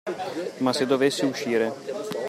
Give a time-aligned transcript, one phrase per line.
[0.63, 2.17] Ma se dovessi uscire.